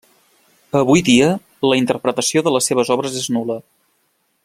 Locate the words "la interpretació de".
1.71-2.57